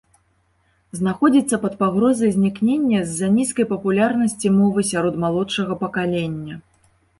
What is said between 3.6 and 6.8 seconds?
папулярнасці мовы сярод малодшага пакалення.